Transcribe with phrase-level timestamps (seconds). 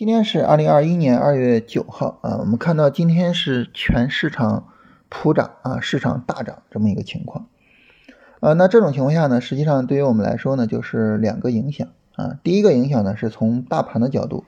[0.00, 4.68] 今天是二零二一年二月九号啊，我们看到今天是全市场
[5.10, 7.48] 普涨啊，市场大涨这么一个情况。
[8.40, 11.86] 呃，那这种情况下呢，实际上对于我们来说呢，就是两个影响
[12.16, 12.38] 啊。
[12.42, 14.46] 第一个影响呢，是从大盘的角度，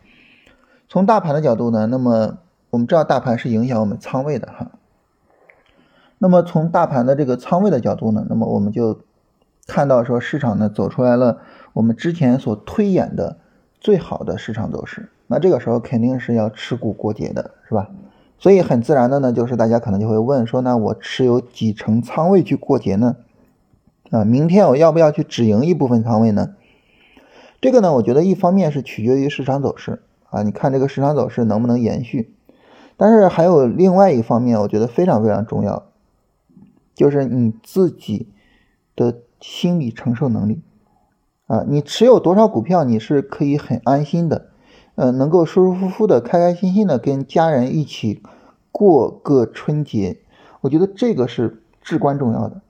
[0.88, 2.38] 从大盘的角度呢，那么
[2.70, 4.70] 我们知道大盘是影响我们仓位的哈。
[6.16, 9.02] 那么从大盘的这个仓位的角度呢，那么我们就
[9.66, 11.42] 看到说市场呢走出来了
[11.74, 13.36] 我们之前所推演的
[13.78, 15.10] 最好的市场走势。
[15.32, 17.88] 那这个时候肯定是要持股过节的，是吧？
[18.38, 23.16] 所以很自然的呢，就是大家可能就会问说，那我持有几成仓位去过节呢？
[24.10, 26.54] 啊，明天我要不要去止盈一部分仓位呢？
[27.62, 32.34] 这个呢，我觉得一方面是取决于市场走势啊，你看这个市场走势能不能延续？
[32.96, 35.84] 但是还有另外一方面，我觉得非常非常重要，
[36.94, 38.28] 就是你自己
[38.94, 40.60] 的心理承受能力
[41.46, 44.48] 啊，你持有多少股票，你是可以很安心的。
[44.94, 48.22] 呃，能够舒舒服服的、开开心心的跟家人一起
[48.70, 50.18] 过个春节，
[50.60, 52.60] 我觉得这个是至关重要的。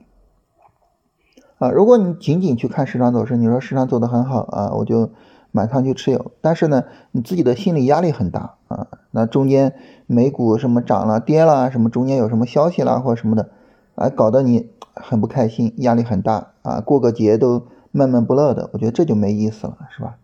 [1.57, 5.11] 啊，如果你仅仅去看市场走势，你说市场走得很好啊，我就
[5.51, 8.87] 满仓去持有，但是呢，你自己的心理压力很大啊。
[9.11, 9.75] 那中间
[10.07, 13.49] 美股什么涨了、跌了，什么中间有什么消息啦或什么的，
[13.95, 20.17] 啊，搞得你很不开心，压力很大啊，过个节都闷闷不乐的，我觉得这就没意思了，是吧？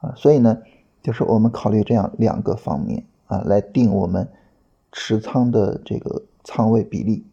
[0.00, 0.58] 啊，所以呢。
[1.02, 4.28] 就是我们考虑这样两个方面啊，来定我们
[4.92, 7.24] 持仓的这个仓位比例。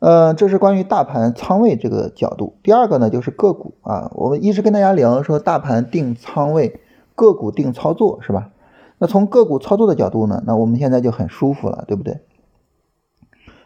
[0.00, 2.54] 呃，这是关于大盘仓位这个角度。
[2.62, 6.80] 第二个呢，就是个股啊，我们一直跟大家聊说大盘定仓位，
[7.16, 8.50] 个股定操作是吧？
[8.98, 12.20] 那从个股操作的角度呢，那我们现在就很舒服了，对不对？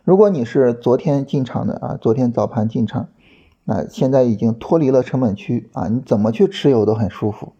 [0.04, 3.08] 如果你是昨天进场的啊，昨天早盘进场，
[3.64, 7.52] 那现在已经脱离了成本区啊，你怎么去持有都很舒服。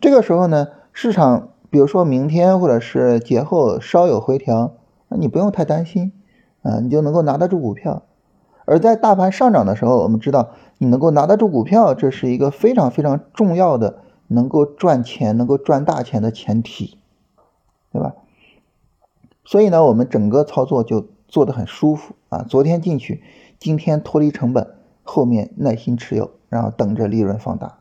[0.00, 4.74] 这个时候呢，市场比如说明天或者是节后稍有回调，
[5.08, 6.12] 那你不用太担心，
[6.62, 8.02] 啊，你就能够拿得住股票。
[8.64, 13.98] 而在大盘上涨的时候，我们知道你能够拿得住股票，这是一个非常非常重要的
[14.28, 16.98] 能够赚钱、能够赚大钱的前提，
[17.92, 18.14] 对吧？
[19.44, 22.44] 所以呢，我们整个操作就做得很舒服啊。
[22.48, 23.22] 昨天进去，
[23.58, 27.77] 今天脱离成本，后面耐心持有，然后等着利润放大。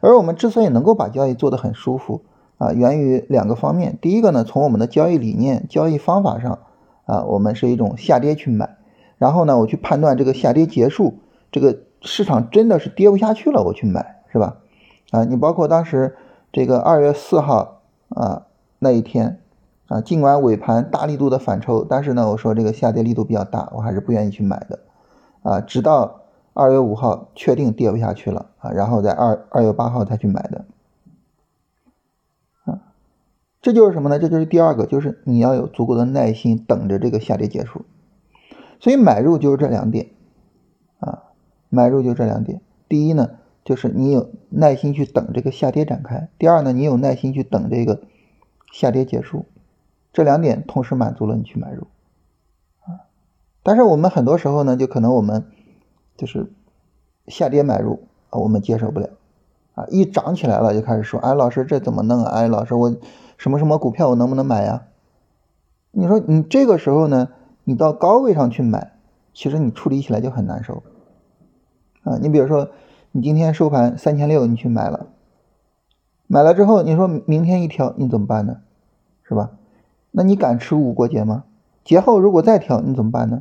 [0.00, 2.22] 而我们之所以能够把交易做得很舒服
[2.58, 3.98] 啊，源于两个方面。
[4.00, 6.58] 第一个呢，从我们的交易理念、交易方法上
[7.04, 8.78] 啊，我们是一种下跌去买，
[9.18, 11.18] 然后呢，我去判断这个下跌结束，
[11.52, 14.56] 这个市场真的是跌不下去了，我去买，是吧？
[15.10, 16.16] 啊，你包括当时
[16.52, 18.46] 这个二月四号啊
[18.78, 19.40] 那一天
[19.88, 24.78] 啊，尽管尾盘大力度的反抽，但是呢，我说这个下跌力度比较大，我还是不愿意去买的
[25.42, 26.19] 啊，直到。
[26.60, 30.66] 二月五号确定跌不下去了啊，然后在二二月八号才去买的，
[32.64, 32.82] 啊，
[33.62, 34.18] 这就是什么呢？
[34.18, 37.86] 这就是第二个，就是你要有足够的耐心等着这个下跌结束。
[38.78, 40.08] 所以买入就是这两点
[40.98, 41.22] 啊，
[41.70, 42.60] 买入就这两点。
[42.90, 43.30] 第一呢，
[43.64, 48.02] 就是你有耐心去等这个下跌展开；第二呢，你有耐心去等这个
[48.70, 49.46] 下跌结束。
[50.12, 51.86] 这两点同时满足了，你去买入
[52.80, 53.08] 啊。
[53.62, 55.46] 但是我们很多时候呢，就可能我们。
[56.20, 56.52] 就是
[57.28, 59.08] 下跌买入啊，我们接受不了
[59.74, 59.86] 啊！
[59.88, 62.30] 一涨起来了就开始说，哎，老师这怎么弄啊？
[62.30, 62.94] 哎，老师我
[63.38, 64.82] 什么什么股票我能不能买呀？
[65.92, 67.30] 你说你这个时候呢，
[67.64, 68.92] 你到高位上去买，
[69.32, 70.82] 其实你处理起来就很难受
[72.02, 72.18] 啊！
[72.20, 72.68] 你比如说
[73.12, 75.06] 你今天收盘三千六，你去买了，
[76.26, 78.58] 买了之后你说明天一调你怎么办呢？
[79.22, 79.52] 是吧？
[80.10, 81.44] 那你敢持股过节吗？
[81.82, 83.40] 节后如果再调你怎么办呢？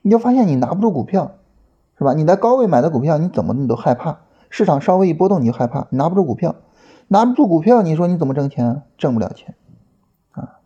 [0.00, 1.32] 你就发现你拿不住股票。
[1.98, 2.14] 是吧？
[2.14, 4.20] 你在高位买的股票，你怎么你都害怕。
[4.50, 6.54] 市场稍微一波动，你就害怕，拿不住股票，
[7.08, 8.82] 拿不住股票，你说你怎么挣钱？
[8.96, 9.56] 挣不了钱
[10.30, 10.60] 啊！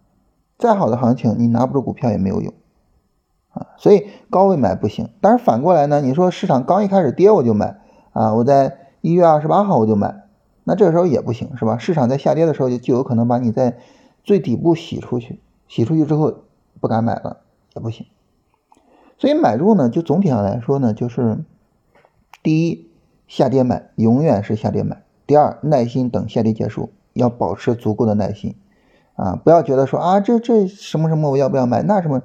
[0.58, 2.52] 再好的行情，你拿不住股票也没有用
[3.50, 3.68] 啊！
[3.78, 5.08] 所以高位买不行。
[5.20, 6.00] 但是反过来呢？
[6.02, 7.80] 你说市场刚一开始跌我就买
[8.12, 10.24] 啊，我在一月二十八号我就买，
[10.64, 11.78] 那这个时候也不行，是吧？
[11.78, 13.78] 市场在下跌的时候就就有可能把你在
[14.22, 16.34] 最底部洗出去，洗出去之后
[16.80, 17.38] 不敢买了
[17.74, 18.06] 也不行。
[19.18, 21.38] 所以买入呢，就总体上来说呢，就是
[22.42, 22.88] 第一，
[23.26, 28.54] 下跌买永远是下跌买；第二，耐心等下跌结束，要保持足够的耐心
[29.16, 31.82] 啊，不要觉得说啊，这这什么什么我要不要买？
[31.82, 32.22] 那什么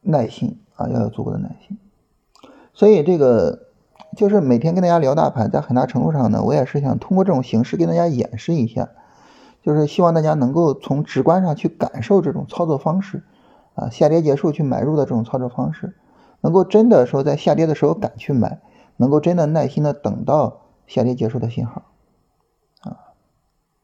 [0.00, 1.78] 耐心啊，要有足够的耐心。
[2.72, 3.66] 所以这个
[4.16, 8.88] 就是每天跟大家聊大盘，在很大程度上呢，我也是想通过这种形式跟大家演示一下，
[9.62, 13.22] 就是希望大家能够从直观上去感受这种操作方式。
[13.74, 15.94] 啊，下跌结束去买入的这种操作方式，
[16.40, 18.60] 能够真的说在下跌的时候敢去买，
[18.96, 21.82] 能够真的耐心的等到下跌结束的信号，
[22.82, 23.16] 啊，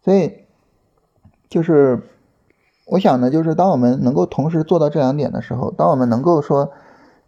[0.03, 0.45] 所以
[1.49, 2.03] 就是
[2.87, 6.71] 我想呢，就是当我们能够同时做到这两点的时候，当我们能够说，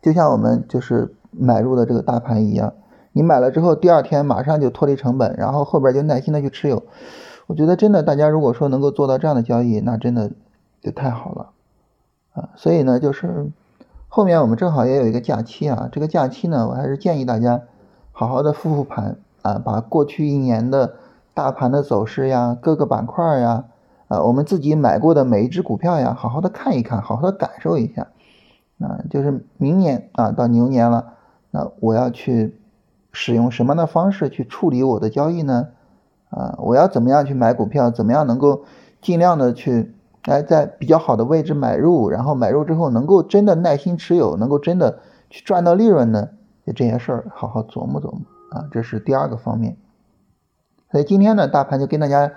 [0.02, 2.74] 就像我们就是买入的这个大盘一样，
[3.12, 6.82] 你买了之后，第二天马上就脱离成本，然后后边就耐心的去持有。
[7.46, 10.30] 我觉得真的，大家如果说能够做到这样的交易，那真的
[10.80, 11.50] 就太好了。
[12.32, 12.50] 啊！
[12.56, 13.50] 所以呢，就是
[14.08, 17.62] 后面我们正好也有一个假期啊，这个假期呢，我还是建议大家
[18.12, 20.94] 好好的复复盘啊，把过去一年的
[21.34, 23.64] 大盘的走势呀、各个板块呀、
[24.08, 28.08] 啊我们自己买过的每一只股票呀，好好的看一看，好好的感受一下
[28.80, 31.14] 啊，就是明年啊到牛年了，
[31.50, 32.56] 那我要去
[33.12, 35.68] 使用什么样的方式去处理我的交易呢？
[36.30, 37.90] 啊，我要怎么样去买股票？
[37.90, 38.62] 怎么样能够
[39.00, 45.00] 尽量的去哎，在比较好的位置买入，然后买入之后能够真的耐心持有，能够真的
[45.30, 46.28] 去赚到利润呢？
[46.66, 48.20] 就这些事儿好好琢磨琢磨
[48.50, 49.76] 啊，这是第二个方面。
[50.90, 52.32] 所以今天呢，大盘就跟大家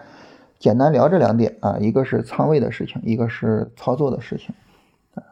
[0.60, 4.56] 简单聊这两点啊，一个是仓位的事情，一个是操作的事情
[5.16, 5.24] 啊。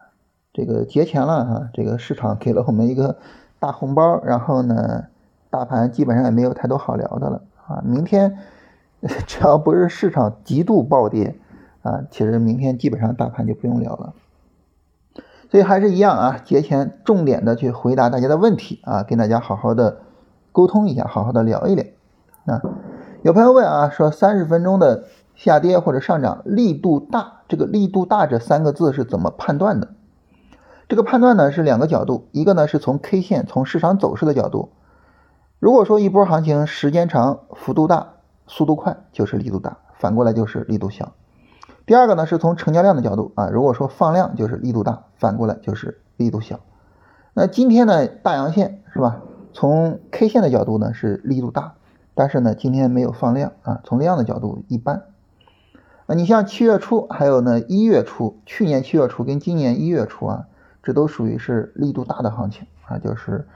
[0.51, 3.17] 这个节前了哈，这个市场给了我们一个
[3.59, 5.05] 大红包，然后呢，
[5.49, 7.41] 大盘基本上也没有太多好聊的了。
[7.67, 8.37] 啊，明天
[9.25, 11.33] 只要不是市场极度暴跌
[11.81, 14.13] 啊，其实明天基本上大盘就不用聊了。
[15.49, 19.97] 所以还是一样啊，节前重点的去回答大家的问题啊，跟大家好好的
[20.51, 21.85] 沟通一下，好好的聊一聊
[22.45, 22.61] 啊。
[23.21, 25.03] 有朋友问啊，说三十分钟的
[25.35, 29.89] 下跌或者上涨力度大，这个力度大这三个字是怎么判断的？
[30.87, 34.69] 这个判断呢是两个角度，一个呢是从 K 线从市场走势的角度。
[35.59, 38.13] 如果说一波行情时间长、幅度大、
[38.47, 41.11] 速度快，就是力度大；反过来就是力度小。
[41.85, 46.59] 第二个呢，是从成交量的角度啊，如果说放量就是力度大，反过来就是力度小。
[47.33, 49.21] 那今天呢大阳线是吧？
[49.53, 51.75] 从 K 线的角度呢是力度大，
[52.13, 55.03] 但是呢今天没有放量啊，从量的角度一般。
[56.05, 60.45] 啊，你像七月初还有呢一月初，去年七月初跟今年一月初啊，
[60.83, 63.47] 这都属于是力度大的行情啊，就是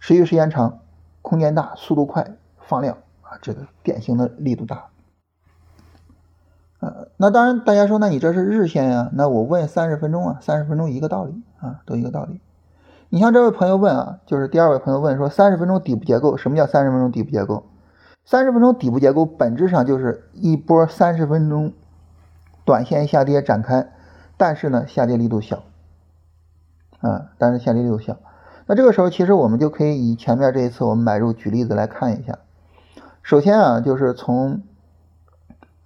[0.00, 0.78] 持续时间长。
[1.22, 4.84] 空间大，速度快，放量啊，这个典型的力度大。
[7.16, 9.10] 那当然，大家说，那你这是日线呀？
[9.12, 12.40] 那我问三十分钟啊，三十分钟一个道理啊，都一个道理。
[13.08, 17.64] 你像这位朋友问啊，就是第二位朋友问说，三十分钟底部结构，什么叫三十分钟底部结构？
[18.24, 21.72] 三十分钟底部结构本质上就是一波三十分钟
[22.64, 23.92] 短线下跌展开，
[24.36, 25.62] 但是呢，下跌力度小
[27.00, 28.16] 啊，但是下跌力度小。
[28.66, 32.38] 那这个时候，其实我们就可以以前面这一次我们买入举例子来看一下。
[33.22, 34.62] 首先啊，就是从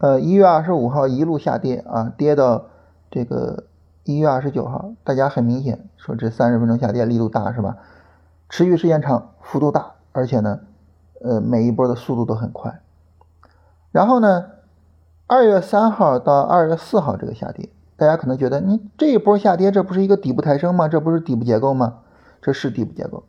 [0.00, 2.66] 呃一月二十五号一路下跌啊，跌到
[3.10, 3.64] 这个
[4.04, 7.76] 一月二十九号，大家很明显说这三十分钟下跌力度大是吧？
[8.48, 10.60] 持续时间长，幅度大，而且呢，
[11.22, 12.80] 呃每一波的速度都很快。
[13.92, 14.46] 然后呢，
[15.26, 20.88] 二月三号到二月四号这个下跌，大家可能觉得你这一波下跌，这不是一个底部抬升吗？
[20.88, 21.98] 这不是底部结构吗？
[22.40, 23.24] 这是底部结构，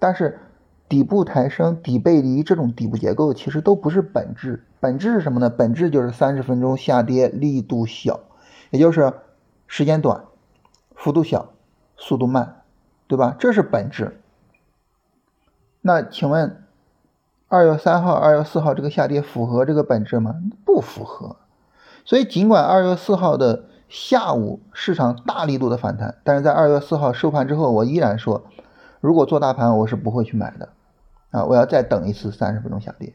[0.00, 0.40] 但是
[0.88, 4.64] 底部抬升、底背离这种底部结构其实都不是本质。
[4.80, 5.50] 本质是什么呢？
[5.50, 8.20] 本质就是三十分钟下跌力度小，
[8.70, 9.12] 也就是
[9.66, 10.24] 时间短、
[10.94, 11.50] 幅度小、
[11.96, 12.62] 速度慢，
[13.06, 13.36] 对吧？
[13.38, 14.20] 这是本质。
[15.80, 16.64] 那请问，
[17.48, 20.34] 二月三号、二月四号这个下跌符合这个本质吗？
[20.64, 21.36] 不符合。
[22.04, 23.64] 所以尽管二月四号的。
[23.88, 28.44] 下午市场大力度的反弹，但是在二月四号收盘之后，我依然说，
[29.00, 30.68] 如果做大盘，我是不会去买的，
[31.30, 33.14] 啊，我要再等一次三十分钟下跌，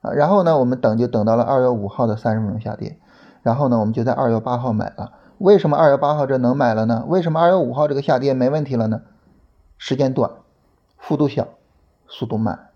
[0.00, 2.98] 啊，然后呢，我们等就等到了二月五号的三十分钟下跌，
[3.42, 5.12] 然后呢，我们就在二月八号买了。
[5.38, 7.04] 为什么二月八号这能买了呢？
[7.08, 9.02] 为什么二月五号这个下跌没问题了呢？
[9.76, 10.30] 时间短，
[10.96, 11.48] 幅度小，
[12.06, 12.68] 速度慢，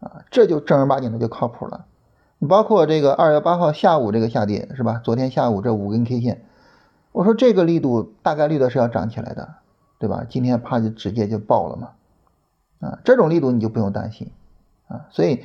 [0.00, 1.84] 啊，这就正儿八经的就靠谱了。
[2.48, 5.00] 包括这个二月八号下午这个下跌是吧？
[5.04, 6.44] 昨天下午这五根 K 线，
[7.12, 9.56] 我说这个力度大概率的是要涨起来的，
[10.00, 10.24] 对吧？
[10.28, 11.90] 今天怕就直接就爆了嘛，
[12.82, 14.30] 啊，这种力度你就不用担心
[14.88, 15.06] 啊。
[15.10, 15.42] 所以，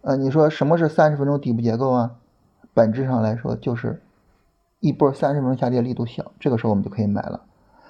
[0.00, 2.12] 呃，你说什么是三十分钟底部结构啊？
[2.72, 4.02] 本质上来说就是
[4.80, 7.42] 一波三十分钟下跌力度小，这个时候我们就可以买了。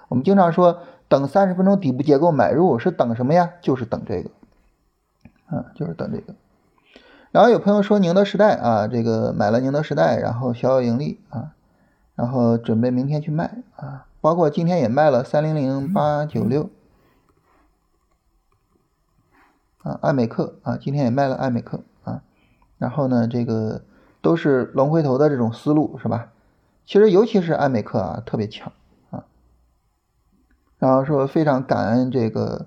[0.09, 3.51] 我们经常说等三十分钟底部结构买入是等什么呀？
[3.61, 4.31] 就是等这个，
[5.47, 6.35] 啊，就是等这个。
[7.33, 11.53] 然后有朋友说宁德时代啊，这个买了宁德时代，然后小有盈利啊，
[12.15, 16.71] 然后准备明天去卖啊，包括今天也卖了三零零八九六
[19.87, 22.23] 啊，爱美克啊，今天也卖了爱美克啊，
[22.77, 23.83] 然后呢，这个
[24.21, 26.33] 都是龙回头的这种思路是吧？
[26.85, 28.73] 其实尤其是爱美克啊，特别强
[29.11, 29.27] 啊，
[30.81, 32.67] 然后说非常感恩这个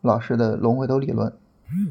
[0.00, 1.32] 老师的龙回头理论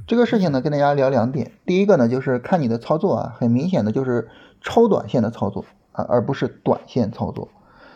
[0.05, 1.53] 这个事情呢，跟大家聊两点。
[1.65, 4.27] 第一个呢，就是看你的操作啊，很明显的就是
[4.59, 5.63] 超短线的操作
[5.93, 7.47] 啊，而不是短线操作。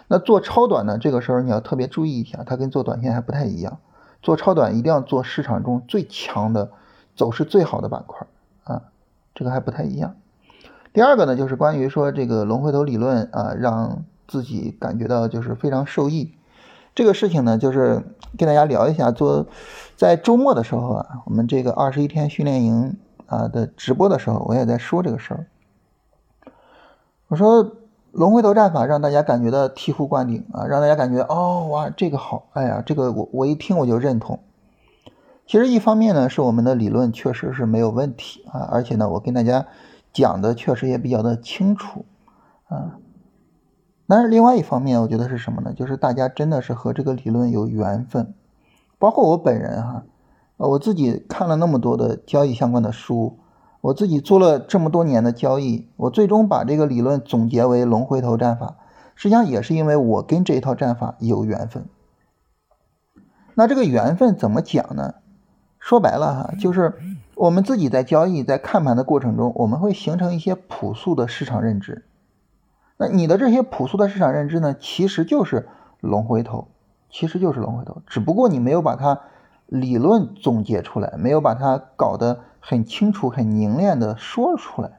[0.07, 3.79] 那做超短呢，这个时候你要特别注意一下，它跟做短线还不太一样。
[4.21, 6.71] 做超短一定要做市场中最强的、
[7.15, 8.27] 走势最好的板块
[8.63, 8.83] 啊，
[9.33, 10.15] 这个还不太一样。
[10.91, 16.33] 第二个呢，就是关于说这个龙回头理论啊，让自己感觉到就是非常受益。
[16.95, 18.03] 这个事情呢，就是
[18.37, 19.45] 跟大家聊一下，做
[19.95, 22.97] 在周末的时候啊，我们这个二十一天训练营
[23.27, 25.45] 啊的直播的时候，我也在说这个事儿。
[27.27, 27.75] 我说
[28.11, 34.39] 龙回头战法让大家感觉到醍醐灌顶啊，让大家感觉哦哇这个好，哎呀这个我我一听我就认同。
[35.45, 39.65] 其实一方面呢，是我们的理论确实是没有问题啊，而且呢，我跟大家
[40.13, 42.05] 讲的确实也比较的清楚
[42.67, 42.97] 啊。
[44.07, 45.73] 但是另外一方面，我觉得是什么呢？
[45.73, 48.33] 就是大家真的是和这个理论有缘分，
[48.97, 50.03] 包括我本人哈，
[50.57, 53.37] 我自己看了那么多的交易相关的书，
[53.81, 58.75] 我自己做了这么多年的交易，我最终把这个理论总结为龙回头战法，
[59.15, 61.85] 实际上也是因为我跟这一套战法有缘分。
[63.55, 65.15] 那这个缘分怎么讲呢？
[65.79, 66.99] 说白了哈，就是
[67.35, 72.05] 我们自己在交易、在看盘的过程中，我们会形成一些朴素的市场认知。
[72.97, 75.69] 那你的这些朴素的市场认知呢，其实就是
[76.01, 76.67] 龙回头，
[77.09, 79.21] 其实就是龙回头，只不过你没有把它
[79.67, 84.91] 理论总结出来，没有把它搞得很清楚、很凝练的说出来。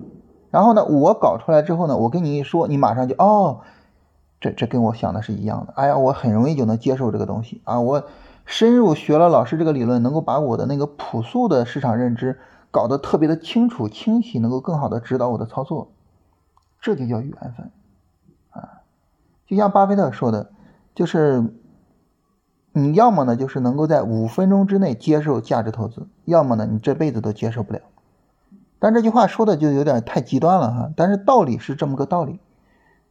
[0.50, 3.61] 然后呢，我搞出来之后呢，我跟你一说，你马上就哦，
[4.40, 5.73] 这这跟我想的是一样的。
[5.76, 7.81] 哎呀，我很容易就能接受这个东西啊！
[7.81, 8.05] 我
[8.47, 12.40] 深入学了老师这个理论，能够把我的那个朴素的市场认知
[12.73, 15.93] 搞得特别的清楚、清晰，能够更好的指导我的操作，
[16.81, 17.71] 这就叫缘分
[18.50, 18.81] 啊。
[19.47, 20.50] 就像巴菲特说的，
[20.97, 21.45] 就是
[22.73, 27.81] 你要么呢，就是能够在五分钟之内接受价值投资，要么呢，你这辈子都接受不了。
[28.79, 30.91] 但这句话说的就有点太极端了哈。
[30.97, 32.39] 但是道理是这么个道理，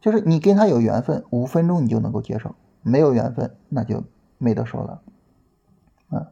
[0.00, 2.50] 就是你跟他有缘分，五分钟你就能够接受；
[2.82, 4.02] 没有缘分，那就
[4.38, 5.00] 没得说了。
[6.08, 6.28] 啊，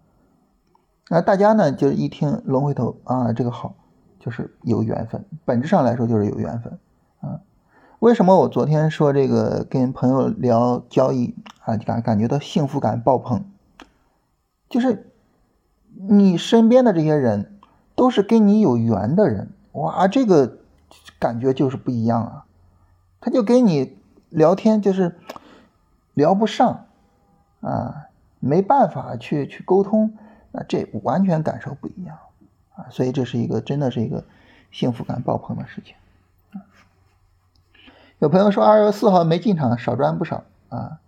[1.09, 3.75] 那大家呢就一听龙回头啊，这个好，
[4.19, 6.79] 就是有缘分，本质上来说就是有缘分。
[8.01, 13.45] 为什么我昨天说这个跟朋友聊交易啊，感感觉到幸福感爆棚？
[14.69, 15.11] 就是
[16.09, 17.59] 你身边的这些人
[17.97, 20.59] 都是跟你有缘的人，哇，这个
[21.19, 22.45] 感觉就是不一样啊！
[23.21, 25.19] 他就跟你聊天就是
[26.15, 26.87] 聊不上
[27.61, 28.07] 啊，
[28.39, 30.17] 没办法去去沟通，
[30.53, 32.17] 那这完全感受不一样
[32.77, 32.87] 啊！
[32.91, 34.25] 所以这是一个真的是一个
[34.71, 35.97] 幸福感爆棚的事情。
[38.21, 40.99] 有朋友说二月四号没进场，少赚不少啊。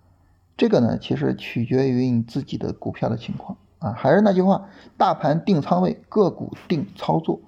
[0.56, 3.92] 这个呢，其实取决于你自己的股票的情况啊。
[3.96, 7.40] 还是那句话，大盘定仓位，个股定操作。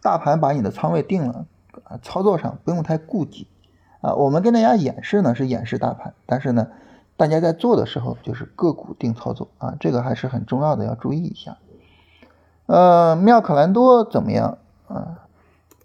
[0.00, 1.44] 大盘把你的仓位定了
[1.84, 3.46] 啊，操作上不用太顾忌
[4.00, 4.14] 啊。
[4.14, 6.68] 我们跟大家演示呢是演示大盘，但是呢，
[7.18, 11.58] 大家在做的时候就是个股定操作啊，这个还是很重要的，要注意一下。
[12.64, 14.56] 呃，妙可蓝多怎么样
[14.88, 15.26] 啊？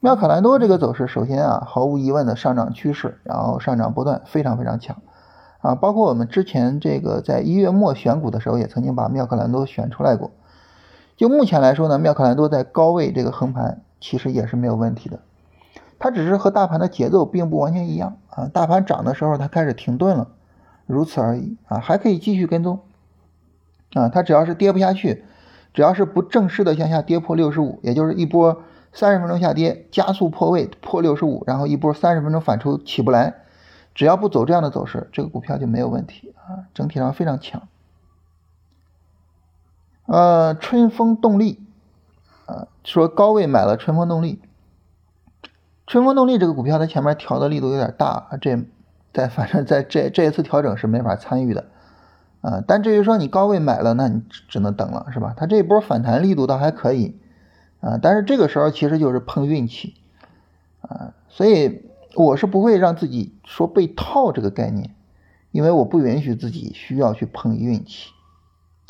[0.06, 4.98] 妙可蓝多这个走势，首先啊，毫无疑问的上涨趋势，然后上涨波段非常非常强
[5.62, 5.74] 啊。
[5.74, 10.30] 包括我们之前这个在一月末选股的时候，也曾经把妙可蓝多选出来过。
[11.18, 15.22] 就目前来说呢，妙可蓝多在高位这个横盘其实也是没有问题的，
[15.98, 18.48] 它只是和大盘的节奏并不完全一样啊。
[18.54, 20.28] 大盘涨的时候它开始停顿了，
[20.86, 22.82] 如此而已啊，还可以继续跟踪
[23.96, 24.10] 啊。
[24.10, 25.26] 它只要是跌不下去，
[25.74, 28.62] 只要是不正式的向下跌破六十五，也就是一波。
[28.96, 33.36] 三十分钟下跌，加速破位破六十五，然后一波三十分钟反抽起不来，
[33.94, 37.68] 只要不走这样的走势，这个股票就没有问题啊，整体上非常强。
[40.06, 41.60] 呃，春风动力
[42.46, 44.40] 啊，说高位买了春风动力，
[45.86, 48.58] 春风动力这个股票它前面调的力度有点大，这
[49.12, 51.66] 在反正在这这一次调整是没法参与的
[52.40, 52.64] 啊。
[52.66, 55.34] 但至于说你高位买了，那你只能等了，是吧？
[55.36, 57.20] 它这一波反弹力度倒还可以。
[57.86, 59.94] 啊，但是这个时候其实就是碰运气，
[60.82, 61.84] 啊，所以
[62.16, 64.96] 我是不会让自己说被套这个概念，
[65.52, 68.10] 因为我不允许自己需要去碰运气，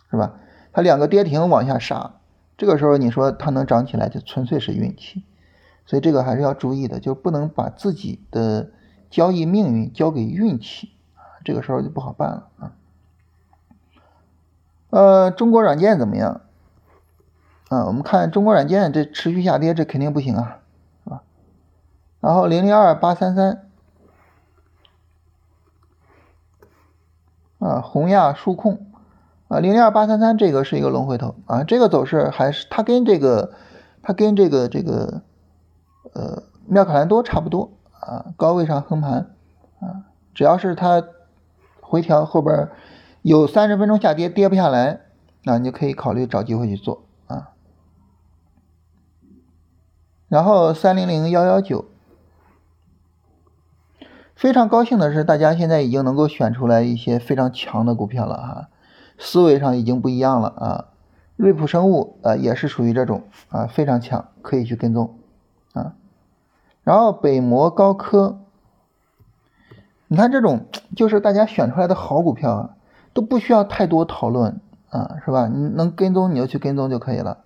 [0.09, 0.39] 是吧？
[0.71, 2.13] 它两个跌停往下杀，
[2.57, 5.25] 这个时候你说它能涨起来，就纯粹是运气，
[5.85, 8.71] 所以这个还是要注意的，就不能把自己的
[9.09, 12.71] 交易命运交给运气，啊，这个时候就不好办了啊。
[14.89, 16.43] 呃，中国软件怎么样？
[17.75, 20.61] 啊，我们看中国软件这持续下跌，这肯定不行啊，
[21.03, 21.23] 是吧？
[22.21, 23.67] 然后零零二八三三，
[27.59, 28.85] 啊，宏亚数控，
[29.49, 33.53] 啊，零零二八三三这个是一个龙回头啊，这个走势还是它跟这个
[34.01, 35.21] 它跟这个这个
[36.13, 39.35] 呃妙可蓝多差不多啊，高位上横盘
[39.81, 41.03] 啊，只要是它
[41.81, 42.69] 回调后边
[43.21, 45.01] 有三十分钟下跌跌不下来，
[45.43, 47.49] 那你就可以考虑找机会去做啊。
[50.27, 51.85] 然后三零零幺幺九，
[54.35, 58.69] 非常高兴的是，大家现在已经能够选出来一些非常强的股票了哈。
[59.17, 60.85] 思维上已经不一样了啊，
[61.37, 65.15] 瑞普生物啊也是属于这种啊非常强，可以去跟踪
[65.73, 65.93] 啊。
[66.83, 68.39] 然后北摩高科，
[70.07, 70.65] 你看这种
[70.95, 72.69] 就是大家选出来的好股票啊，
[73.13, 75.47] 都不需要太多讨论啊，是吧？
[75.47, 77.44] 你能跟踪你就去跟踪就可以了。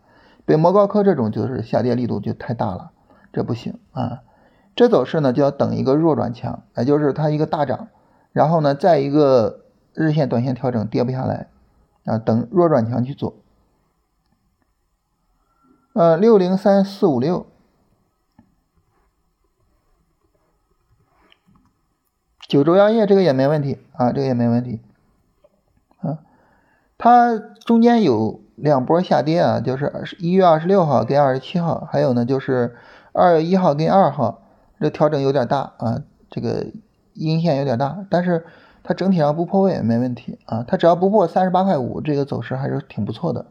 [0.50, 2.90] 北摩高科这种就是下跌力度就太大了，
[3.32, 4.24] 这不行啊。
[4.76, 7.90] 这走势呢就要等一个弱转强，也就是它一个大涨，
[8.32, 11.50] 然后呢再一个日线、短线调整跌不下来。
[12.06, 13.36] 啊，等弱转强去做。
[15.94, 17.46] 呃，六零三四五六，
[22.48, 24.82] 九州药业这个也没问题啊，这个也没问题。
[26.00, 26.18] 啊，
[26.98, 32.76] 它中间有两波下跌啊，就是一月二十六号跟二十七号，还有呢就是
[33.14, 34.42] 二月一号跟二号，
[34.80, 36.68] 这调整有点大啊，这个
[37.14, 38.46] 阴线有点大，但是。
[38.82, 43.46] 它整体上不破位没问题啊，它只要不破三十八块五，这个走势还是挺不错的。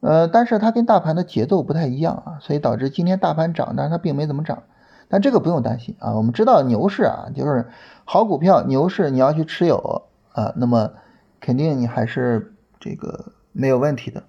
[0.00, 4.62] 呃，但是它跟大盘的节奏不太一样啊，所以导致今天大盘涨，但是它并没怎么涨。
[5.08, 7.68] 但这个不用担心啊，我们知道牛市啊，就是
[8.04, 10.92] 好股票牛市你要去持有啊，那么
[11.40, 14.24] 肯定你还是这个没有问题的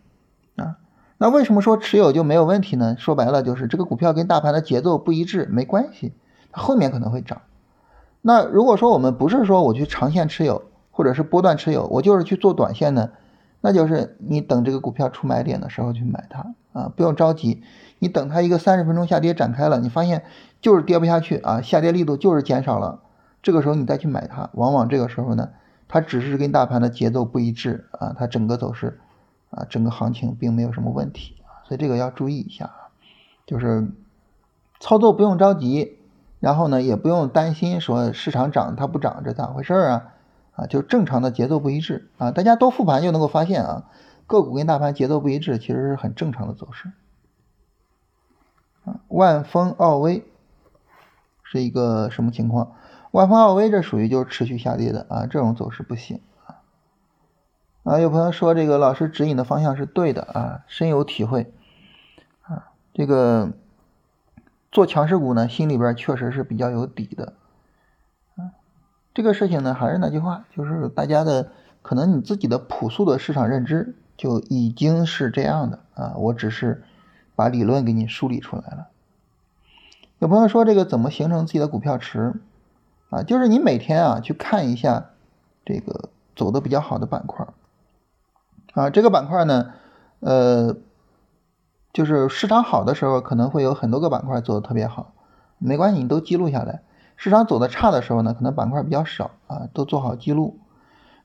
[0.56, 0.78] 啊。
[1.18, 2.96] 那为什么说持有就没有问题呢？
[3.00, 6.14] 说白了就是这个股票跟大盘的节奏不一致，没关系，
[6.52, 7.42] 它后面可能会涨。
[8.22, 13.12] 那如果说我们不是说我去长线持有，或者是波段持有，我就是去做短线呢，
[13.66, 17.64] 那就是你等这个股票出买点的时候去买它啊，不用着急。
[17.98, 20.24] 你等它一个三十分钟下跌展开了，你发现
[20.62, 23.00] 就是跌不下去啊，下跌力度就是减少了，
[23.42, 25.50] 这个时候你再去买它，往往这个时候呢，
[25.88, 29.00] 它只是跟大盘的节奏不一致啊，它整个走势。
[29.52, 32.92] 啊，整个行情并没有什么问题啊，所以这个要注意一下啊，
[33.46, 33.88] 就是
[34.82, 35.98] 操作不用着急，
[36.42, 40.15] 然后呢也不用担心说市场涨它不涨这咋回事啊？
[40.56, 43.90] 啊，就是正常的节奏不一致啊，大家多复盘就能够发现啊，
[44.26, 46.92] 个股跟大盘节奏不一致其实是很正常的走势
[48.86, 49.02] 啊。
[49.10, 50.24] 万丰奥威
[51.44, 52.74] 是一个什么情况？
[53.12, 56.22] 万丰奥威这属于就是持续下跌的啊，这种走势不行。
[56.46, 56.64] 啊，
[57.84, 61.54] 啊有朋友说这个老师指引的方向是对的啊，深有体会
[62.44, 62.72] 啊。
[62.94, 63.52] 这个
[64.72, 67.34] 做强势股呢，心里边确实是比较有底的。
[69.16, 71.50] 这个事情呢，还是那句话，就是大家的
[71.82, 76.16] 可能你自己的朴素的市场认知就已经是这样的啊。
[76.18, 76.84] 我只是
[77.34, 78.90] 把理论给你梳理出来了。
[80.20, 82.34] 有朋友说这个怎么形成自己的股票池
[83.10, 83.24] 啊？
[83.24, 85.12] 就是你每天啊去看一下
[85.64, 87.48] 这个走的比较好的板块。
[88.74, 89.72] 啊，这个板块呢，
[90.20, 90.76] 呃，
[91.94, 95.14] 就是市场好的时候，可能会有很多个板块走的特别好，
[95.58, 96.82] 没关系，你都记录下来。
[97.18, 100.60] 市场走的差的时候呢，可能板块比较少啊，都做好记录。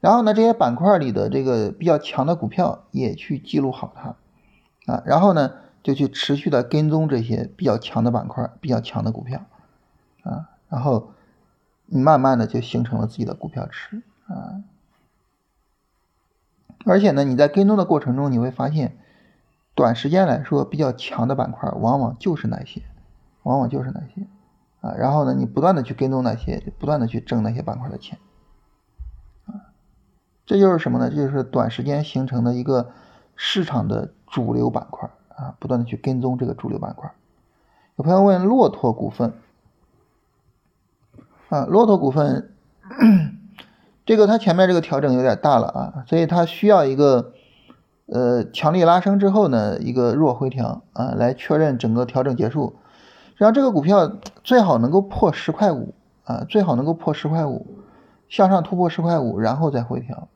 [0.00, 4.14] 然后呢，这些板块里的这个比较强的股票也去记录好它
[4.92, 9.42] 啊，然后呢，就去持续的跟踪这些比较强的板块、比较强的股票
[10.22, 11.10] 啊，然后
[11.86, 14.64] 你慢慢的就形成了自己的股票池啊。
[16.86, 18.96] 而且呢，你在跟踪的过程中，你会发现，
[19.74, 22.80] 短时间来说比较强的板块，往往就是那些，
[23.42, 24.26] 往往就是那些，
[24.80, 28.18] 啊，然后呢，你不断的去跟踪那些，不断的去挣那些板块的钱，
[29.46, 29.72] 啊，
[30.46, 31.10] 这就是什么呢？
[31.10, 32.90] 这就是短时间形成的一个
[33.36, 37.12] 市场的主流板块，啊，不断的去跟踪这个主流板块。
[37.96, 39.34] 有朋友问骆驼股份，
[41.48, 42.54] 啊，骆驼股份。
[44.06, 47.32] 这个它前面这个调整有点大了啊，所以它需要一个
[48.06, 52.76] 呃强力拉升之后呢，一个弱回调啊，来确认整个调整结束。
[53.40, 57.66] 然后这个股票最好能够破十块五啊，最好能够破十块五，
[58.28, 60.28] 向上突破十块五，然后再回调。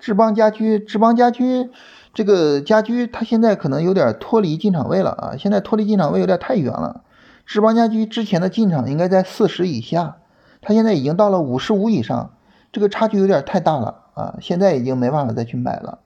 [0.00, 1.70] 志邦家居，志邦家居
[2.12, 7.04] 这个家居它现在可能有点脱离进场位了啊，现在脱离进场位有点太远了。
[7.46, 10.16] 志邦家居之前的进场应该在四十以下。
[10.60, 12.32] 它现在已经到了五十五以上，
[12.72, 14.38] 这个差距有点太大了啊！
[14.40, 16.00] 现在已经没办法再去买了。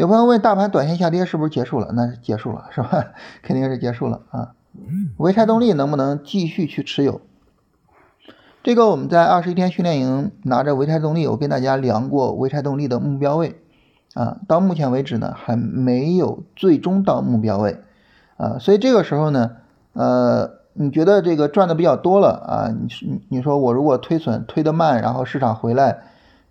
[0.00, 1.92] 有朋友问大盘短线下跌是不是结束了？
[1.92, 3.08] 那是结束了，是吧？
[3.44, 4.54] 肯定是结束了啊！
[5.18, 7.20] 潍柴动力能不能继续去持有？
[8.62, 13.60] 这个我们在二十一天训练营拿着潍柴动力，我跟大家量过潍柴动力的目标位
[14.14, 17.82] 啊，到目前为止呢还没有最终到目标位
[18.38, 19.50] 啊，所以这个时候呢，
[19.92, 22.72] 呃，你觉得这个赚的比较多了啊？
[22.72, 25.98] 你你你说我如果推损推的慢，然后市场回来，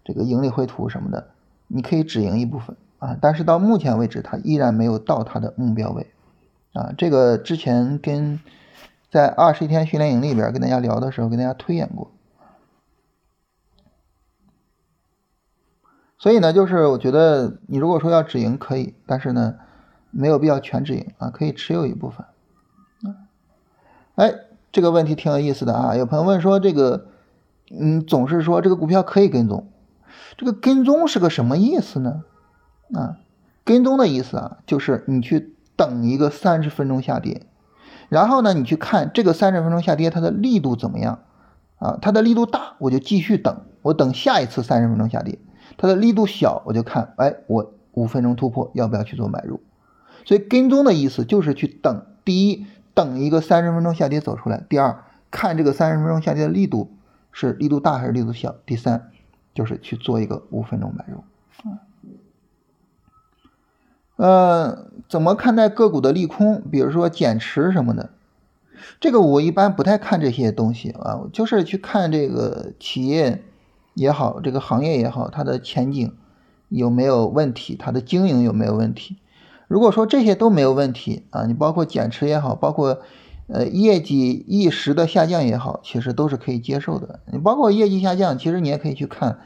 [0.06, 1.30] 这个盈利回吐什么的，
[1.66, 6.08] 你可以止盈一部分啊，但是到目前为止它依然没有到它的目标位
[6.74, 8.40] 啊，这个之前跟。
[9.12, 12.12] 在二十一天训练营里边跟大家聊的时候，跟大家推演过。
[16.20, 19.56] 所以呢，就是我觉得你如果说要止盈可以，但是呢，
[20.12, 22.24] 没有必要全止盈啊，可以持有一部分。
[24.14, 24.32] 哎，
[24.72, 25.96] 这个问题挺有意思的啊！
[25.96, 27.08] 有朋友问说，这个
[27.72, 29.72] 嗯，总是说这个股票可以跟踪，
[30.38, 32.24] 这个跟踪是个什么意思呢？
[32.94, 33.18] 啊，
[33.64, 37.46] 跟踪的意思啊，就是你去等一个三十分钟下跌。
[38.10, 41.20] 然后呢，你去看这个三十分钟下跌，它的力度怎么样？
[41.78, 45.38] 啊，它的力度大，我就继续等，我等下一次三十分钟下跌。
[45.78, 49.62] 它的力度小，我就看，哎，我五分钟突破，要不要去做买入？
[50.26, 56.92] 所以跟踪的意思就是去等，第一，等一个三十分钟下跌走出来；第二，看这个三十分钟下跌的力度
[57.32, 59.12] 是力度大还是力度小；第三，
[59.54, 61.24] 就是去做一个五分钟买入。
[64.20, 66.62] 呃，怎么看待个股的利空？
[66.70, 68.10] 比如说减持什么的，
[69.00, 73.42] 这个我一般不太看这些东西啊，就是去看这个企业
[73.94, 76.14] 也好，这个行业也好，它的前景
[76.68, 79.16] 有没有问题，它的经营有没有问题。
[79.70, 83.00] 如果说这些都没有问题啊，你包括减持也好，包括
[83.48, 87.22] 呃业绩一时的下降也好，其实都是可以接受的。
[87.32, 89.40] 你包括业绩下降，其实你也可以去看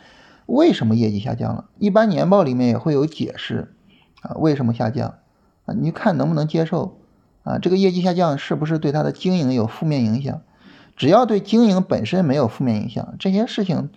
[0.48, 3.72] 为什么业绩下降了，一般年报里面也会有解释。
[4.24, 5.20] 啊，为什么下降？
[5.66, 6.98] 啊，你看能不能接受？
[7.44, 10.42] 啊，这个业绩下降是不是对它的经营有负面影响？
[10.96, 13.90] 只要对经营本身没有负面影响，这些事情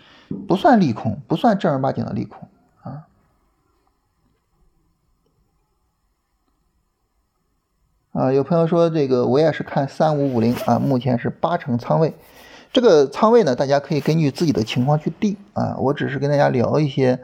[0.49, 2.49] 不算利空，不算正儿八经的利空
[2.83, 3.07] 啊。
[8.13, 12.15] 啊，有朋友说这个我也是看三五五零啊，目前是八成仓位，
[12.73, 15.77] 这个仓位呢，大家可以根据自己的情况去定啊。
[15.79, 17.21] 我只是跟大家聊一些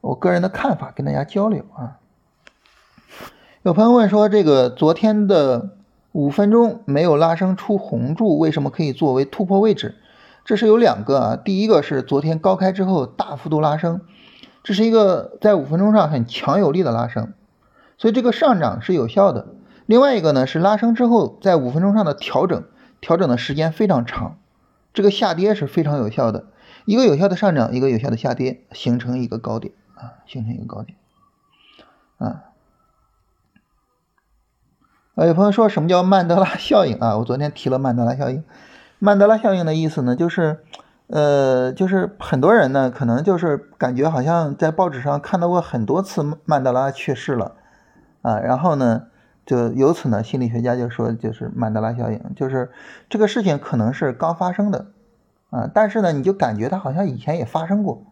[0.00, 2.00] 我个人的看法，跟大家交流啊。
[3.64, 5.76] 有朋友问说，这个昨天的
[6.10, 9.94] 五分钟没有拉升出红柱，为什么可以作为突破位置？
[10.44, 14.00] 这是有两个啊，第一个是昨天高开之后大幅度拉升，
[14.64, 17.34] 这是一个在五分钟上很强有力的拉升，
[17.98, 19.46] 所以这个上涨是有效的。
[19.86, 22.64] 另外一个呢是拉升之后在五分钟上的调整，
[23.00, 24.38] 调整的时间非常长，
[24.92, 26.46] 这个下跌是非常有效的，
[26.84, 30.98] 一个有效的上涨，一个有效的下跌，形成一个高点啊，形成一个高点
[32.18, 32.42] 啊。
[35.14, 37.18] 啊，有朋友说什么叫曼德拉效应啊？
[37.18, 38.42] 我昨天提了曼德拉效应。
[38.98, 40.60] 曼德拉效应的意思呢，就是，
[41.08, 47.56] 呃，就是很多人呢，可能就是感觉好像在报纸上看到过很多次曼德拉去世了，
[48.22, 49.02] 啊，然后呢，
[49.44, 52.70] 就由此呢，心理学家就说就是曼德拉效应，就是
[53.10, 54.86] 这个事情可能是刚发生的，
[55.50, 58.02] 啊，但是呢，你就感觉它好像以前也发生过，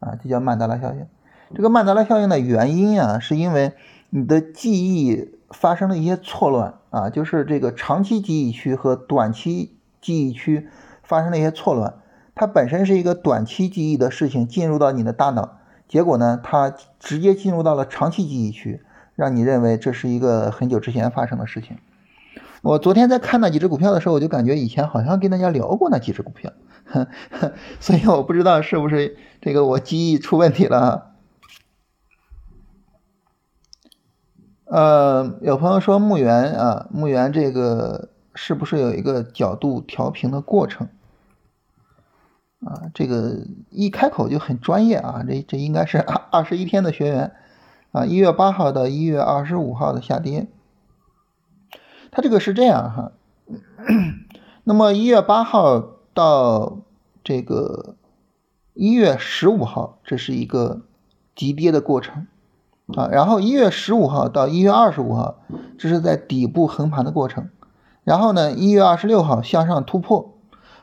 [0.00, 1.06] 啊，就叫曼德拉效应。
[1.54, 3.74] 这个曼德拉效应的原因啊，是因为
[4.10, 5.38] 你的记忆。
[5.52, 10.68] 发生了一些错乱啊，就是这个长期记忆区和短期记忆区
[11.02, 11.94] 发生了一些错乱。
[12.34, 18.82] 它本身是一个短期记忆的事情进入到你的大脑，结果呢，它直接进入到了长期记忆区，
[19.14, 21.76] 让你认为这是一个很久之前发生的事情。
[22.62, 26.52] 我昨天在看那几只股票的时候，我就感觉以前好像跟大家聊过那几只股票，
[27.78, 31.11] 所以我不知道是不是这个我记忆出问题了。
[34.72, 40.88] 呃，有朋友说木源啊，木源这个是不是有一个角度调平的过程？
[42.64, 47.32] 啊，这个一开口就很专业啊，这这应该是二 二十一天的学员
[47.90, 50.48] 啊，一月八号到一月二十五号的下跌，
[52.10, 53.12] 它这个是这样哈，
[54.64, 56.78] 那么一月八号到
[57.22, 57.96] 这个
[58.72, 60.80] 一月十五号，这是一个
[61.36, 62.26] 急跌的过程。
[62.96, 65.36] 啊，然后一月十五号到一月二十五号，
[65.78, 67.48] 这是在底部横盘的过程。
[68.04, 70.34] 然后呢，一月二十六号向上突破。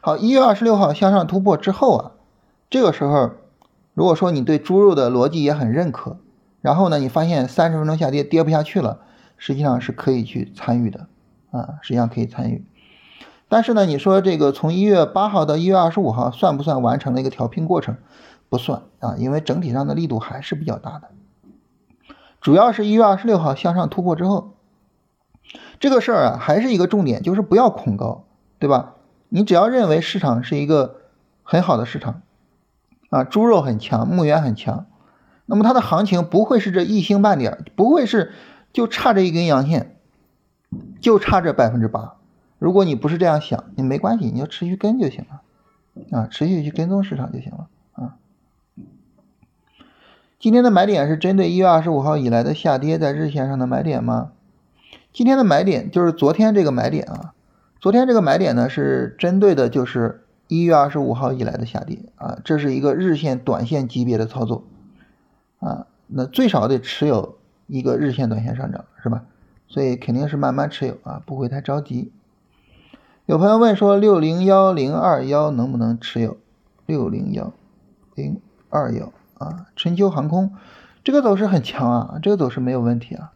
[0.02, 2.12] 好，一月二十六号向上突破之后啊，
[2.70, 3.32] 这个时候，
[3.94, 6.18] 如果说你对猪肉的逻辑也很认可，
[6.62, 9.00] 然后呢，你发现三十分钟下跌跌不下去了，
[9.38, 11.08] 实际上是可以去参与的
[11.52, 12.66] 啊，实际上可以参与。
[13.50, 17.98] 但是呢，你说这个从一月八号到一月二十五号算不算完成了一个调平过程？
[18.48, 21.10] 不算啊，因为整体上的力度还是比较大的。
[22.41, 24.54] 主要是一月二十六号向上突破之后，
[25.80, 28.25] 这个事儿啊，还是一个重点，就是不要恐高，
[28.60, 28.95] 对吧？
[29.30, 31.02] 你只要认为市场是一个
[31.43, 32.21] 很好的市场，
[33.10, 34.86] 啊，猪肉很强，牧原很强，
[35.45, 38.32] 那么它的行情不会是这一星半点，不会是
[38.71, 39.97] 就差这一根阳线，
[40.99, 42.15] 就差这百分之八。
[42.58, 47.67] 如果你不是这样想，你没关系，你就持续跟就行了，啊，持续去跟踪市场就行了，
[50.39, 54.32] 今天的买点是针对一月二十五号以来的下跌在日线上的买点吗？
[55.12, 57.34] 今天的买点就是昨天这个买点啊，
[57.82, 64.63] 昨天这个买点呢是针对的就是一月二十五号以来的下跌啊，这是一个日线短线级别的操作
[65.60, 67.36] 啊，那最少得持有
[67.67, 69.25] 一个日线短线上涨是吧？
[69.67, 72.13] 所以肯定是慢慢持有啊，不会太着急。
[73.25, 76.38] 有朋友问说六零幺零二幺能不能持有？
[76.86, 77.52] 六零幺
[78.15, 79.12] 零二幺。
[79.39, 80.54] 啊，春秋航空
[81.04, 83.32] 这个走势很强啊，这个走势没有问题啊，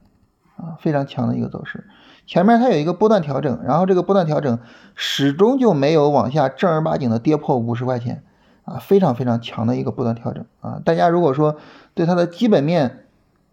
[0.57, 1.89] 啊，非常强的一个走势。
[2.27, 4.59] 前面它有一个波段调整，然后这个波段调整
[4.93, 8.23] 始终就没有往下正儿八经的跌破五十块钱
[8.65, 10.81] 啊，非常非常强的一个波段调整啊。
[10.85, 11.57] 大家如果说
[11.93, 13.05] 对它的基本面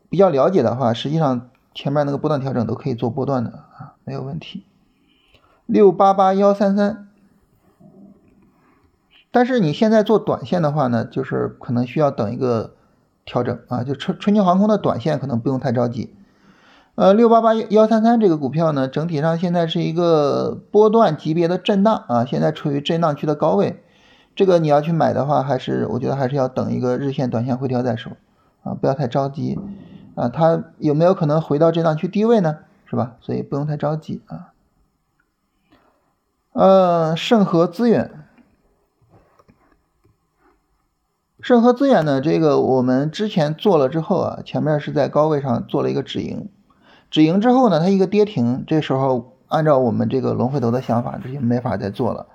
[0.08, 4.64] 比较了解的话，实际上前面那个波段调整都可以做波段的啊，没有问题。
[5.66, 7.06] 六八八幺三三。
[9.32, 12.74] 但是你现在做短线的话呢，就是可能需要等一个
[13.24, 16.14] 调整啊，就春春秋航空的短线可能不用太着急。
[16.96, 23.82] 呃，六八八幺三三这个股票呢，整体上现在是一个波段级别的震荡啊，现在处于震荡区的高位，
[24.34, 28.12] 这个你要去买的话，还是我觉得还是要等一个日线、短线回调再说
[28.64, 29.58] 啊，不要太着急
[30.16, 30.28] 啊。
[30.28, 32.58] 它有没有可能回到震荡区低位呢？
[32.84, 33.14] 是吧？
[33.20, 34.52] 所以不用太着急啊。
[36.52, 38.19] 呃，盛和资源。
[41.42, 46.48] 盛和资源呢，这个我们之前做了之后啊，前面是在高位上做了一个止盈，
[47.11, 52.26] 止盈之后呢，它一个跌停，这时候按照我们这个龙回头的想法，这就没法再做了。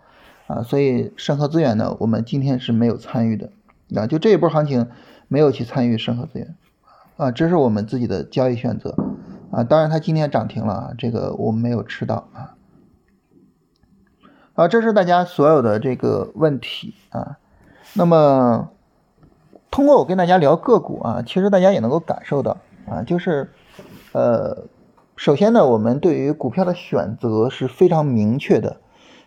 [0.47, 3.51] 啊，所以盛和资源呢，我们今天是没有参与的。
[3.95, 4.87] 啊，就这一波行情
[5.27, 6.55] 没有去参与盛和资源。
[7.17, 8.95] 啊，这是我们自己的交易选择。
[9.51, 12.55] 啊，当然它今天涨停了啊，这个我们没有吃到啊，
[14.55, 17.37] 啊，这是大家所有的这个问题啊，
[17.93, 18.69] 那么。
[19.75, 22.55] 通过我跟大家聊个股啊，其实大家也能够感受到
[22.89, 23.51] 啊，就是，
[24.13, 24.69] 呃，
[25.17, 28.77] 首先呢，我们对于股票的选择是非常明确的，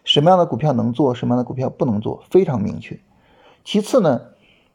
[0.05, 2.99] 什么样的股票能做，什么样的股票不能做，非常明确。
[3.63, 4.23] 其次呢，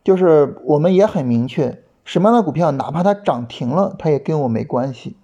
[0.04, 5.18] 就是我们也很明确，什么样的股票哪怕它涨停了，它也跟我没关系。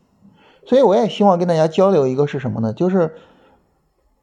[0.66, 2.74] 所以我也希望跟大家交流一个是什么呢？
[2.74, 3.14] 就是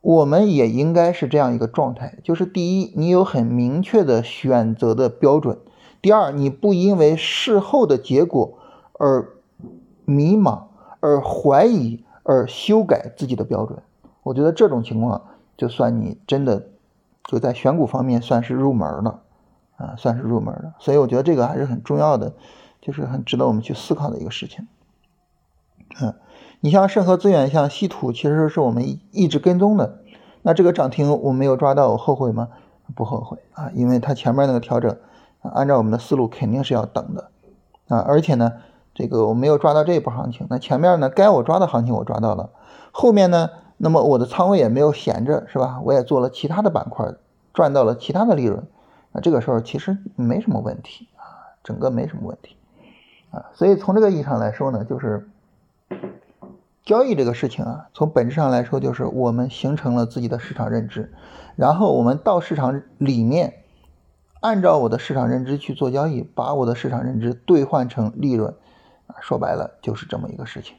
[0.01, 5.59] 我们也应该是这样一个状态，就是第一，你有很明确的选择的标准。
[6.07, 8.61] 第二，你不因为事后的结果
[8.93, 9.29] 而
[10.05, 10.67] 迷茫、
[11.01, 13.83] 而怀疑、而修改自己的标准。
[14.23, 15.23] 我觉得这种情况，
[15.57, 16.69] 就算你真的
[17.25, 19.23] 就在选股方面算是入门了
[19.79, 20.75] 啊，算是入门了。
[20.79, 22.35] 所以我觉得这个还是很重要的，
[22.81, 24.69] 就是很值得我们去思考的一个事情。
[26.01, 26.15] 嗯，
[26.61, 29.99] 你像盛和资源、像稀土，其实是我们一直跟踪的。
[30.43, 32.51] 那这个涨停我没有抓到，我后悔吗？
[32.95, 34.97] 不后悔啊，因为它前面那个调整。
[35.55, 37.31] 按照我们的思路，肯定是要等的
[37.89, 37.99] 啊！
[37.99, 38.53] 而且呢，
[38.95, 42.51] 这个我没有抓到这一波行情，那前面呢，该我抓的行情我抓到了，
[42.93, 45.81] 后面呢，那么我的仓位也没有闲着，是吧？
[45.85, 47.15] 我也做了其他的板块，
[47.53, 48.67] 赚到了其他的利润，
[49.13, 52.57] 那这个时候其实没什么问题啊，整个没什么问题
[53.31, 53.47] 啊。
[53.55, 55.29] 所以从这个意义上来说呢，就是
[56.85, 61.13] 交易这个事情啊，从本质上来说，就是我们形成了自己的市场认知，
[61.55, 63.55] 然后我们到市场里面。
[64.47, 68.55] 按照我的市场认知去做交易，把我的市场认知兑换成利润，
[69.09, 70.77] 啊，说白了就是这么一个事情。